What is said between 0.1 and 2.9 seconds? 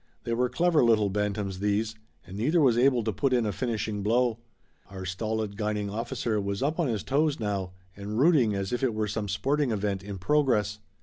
They were clever little bantams, these, and neither was